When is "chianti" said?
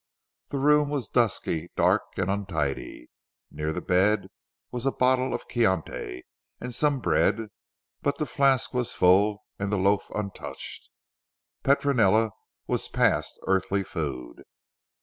5.47-6.23